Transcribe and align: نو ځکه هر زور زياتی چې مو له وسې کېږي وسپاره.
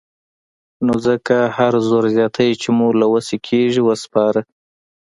نو 0.85 0.93
ځکه 1.05 1.37
هر 1.57 1.73
زور 1.87 2.03
زياتی 2.15 2.49
چې 2.61 2.69
مو 2.77 2.87
له 3.01 3.07
وسې 3.13 3.37
کېږي 3.47 3.81
وسپاره. 3.83 4.41